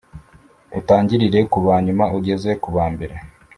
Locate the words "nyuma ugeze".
1.85-2.51